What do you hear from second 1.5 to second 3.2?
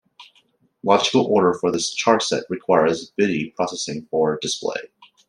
for this charset requires